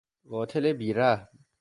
قاتل 0.29 0.73
بیرحم 0.73 1.29